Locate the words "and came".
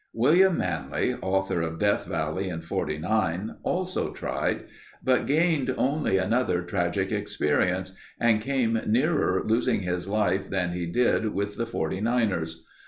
8.19-8.81